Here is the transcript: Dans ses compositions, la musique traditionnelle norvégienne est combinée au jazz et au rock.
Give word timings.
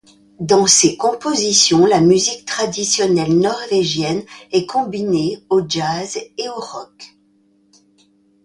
Dans 0.39 0.65
ses 0.65 0.97
compositions, 0.97 1.85
la 1.85 2.01
musique 2.01 2.45
traditionnelle 2.45 3.37
norvégienne 3.37 4.23
est 4.51 4.65
combinée 4.65 5.45
au 5.51 5.61
jazz 5.69 6.17
et 6.39 6.49
au 6.49 6.55
rock. 6.59 7.15